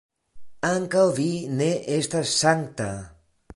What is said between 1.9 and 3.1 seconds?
estas sankta.